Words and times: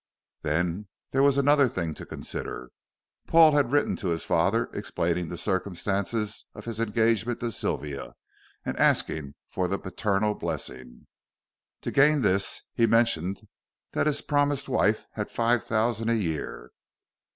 Then 0.41 0.87
there 1.11 1.21
was 1.21 1.37
another 1.37 1.67
thing 1.69 1.93
to 1.93 2.07
consider. 2.07 2.71
Paul 3.27 3.51
had 3.51 3.71
written 3.71 3.95
to 3.97 4.07
his 4.07 4.25
father 4.25 4.71
explaining 4.73 5.27
the 5.29 5.37
circumstances 5.37 6.43
of 6.55 6.65
his 6.65 6.79
engagement 6.79 7.39
to 7.41 7.51
Sylvia, 7.51 8.13
and 8.65 8.75
asking 8.77 9.35
for 9.47 9.67
the 9.67 9.77
paternal 9.77 10.33
blessing. 10.33 11.05
To 11.81 11.91
gain 11.91 12.23
this, 12.23 12.63
he 12.73 12.87
mentioned 12.87 13.47
that 13.91 14.07
his 14.07 14.21
promised 14.21 14.67
wife 14.67 15.05
had 15.11 15.29
five 15.29 15.63
thousand 15.63 16.09
a 16.09 16.15
year. 16.15 16.71